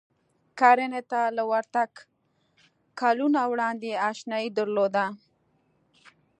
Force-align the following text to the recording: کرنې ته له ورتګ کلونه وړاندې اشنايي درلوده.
کرنې 0.59 1.01
ته 1.11 1.21
له 1.35 1.43
ورتګ 1.51 1.91
کلونه 2.99 3.39
وړاندې 3.51 3.89
اشنايي 4.09 4.49
درلوده. 4.57 5.05